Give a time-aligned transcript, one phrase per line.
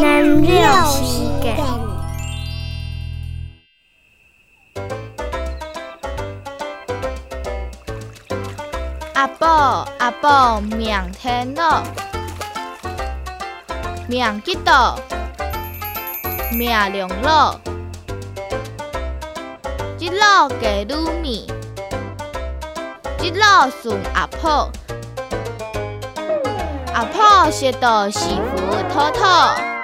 [0.00, 0.62] 六
[1.02, 1.48] 十个。
[9.14, 11.82] 阿宝阿宝，明天咯，
[14.08, 14.94] 明几多？
[16.52, 17.60] 明两咯，
[19.98, 21.42] 一路加卤面，
[23.20, 23.42] 一路
[23.82, 24.70] 顺阿婆。
[26.94, 29.77] 阿婆食到是福，妥妥。